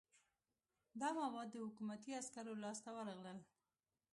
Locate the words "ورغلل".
2.95-3.37